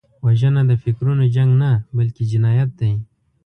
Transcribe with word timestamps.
وژنه 0.25 0.61
د 0.69 0.71
فکرونو 0.83 1.23
جنګ 1.35 1.51
نه، 1.61 1.71
بلکې 1.97 2.23
جنایت 2.31 2.69
دی 2.79 2.93